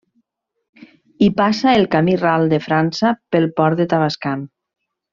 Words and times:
Hi 1.25 1.27
passa 1.41 1.75
el 1.81 1.85
camí 1.97 2.15
ral 2.23 2.49
de 2.55 2.61
França 2.65 3.15
pel 3.37 3.49
Port 3.61 3.83
de 3.83 3.89
Tavascan. 3.95 4.47